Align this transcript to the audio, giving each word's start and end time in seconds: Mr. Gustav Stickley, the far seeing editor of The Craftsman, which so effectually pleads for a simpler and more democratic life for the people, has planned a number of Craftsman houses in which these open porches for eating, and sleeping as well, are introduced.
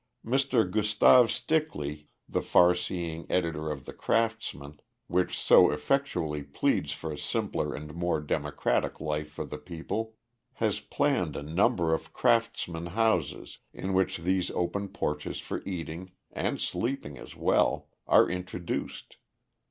Mr. 0.25 0.67
Gustav 0.67 1.27
Stickley, 1.29 2.07
the 2.27 2.41
far 2.41 2.73
seeing 2.73 3.27
editor 3.29 3.69
of 3.69 3.85
The 3.85 3.93
Craftsman, 3.93 4.79
which 5.05 5.37
so 5.37 5.69
effectually 5.69 6.41
pleads 6.41 6.91
for 6.91 7.11
a 7.11 7.17
simpler 7.19 7.75
and 7.75 7.93
more 7.93 8.19
democratic 8.19 8.99
life 8.99 9.29
for 9.29 9.45
the 9.45 9.59
people, 9.59 10.15
has 10.53 10.79
planned 10.79 11.35
a 11.35 11.43
number 11.43 11.93
of 11.93 12.13
Craftsman 12.13 12.87
houses 12.87 13.59
in 13.73 13.93
which 13.93 14.17
these 14.17 14.49
open 14.49 14.87
porches 14.87 15.39
for 15.39 15.61
eating, 15.67 16.09
and 16.31 16.59
sleeping 16.59 17.19
as 17.19 17.35
well, 17.35 17.87
are 18.07 18.27
introduced. 18.27 19.17